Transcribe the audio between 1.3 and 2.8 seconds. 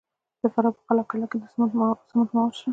کې د سمنټو مواد شته.